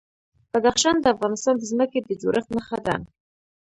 بدخشان 0.51 0.95
د 0.99 1.05
افغانستان 1.15 1.55
د 1.57 1.63
ځمکې 1.71 1.99
د 2.03 2.09
جوړښت 2.21 2.49
نښه 2.55 2.77
ده. 2.85 2.95